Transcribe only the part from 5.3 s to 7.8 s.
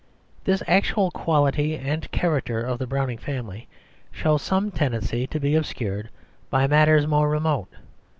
be obscured by matters more remote.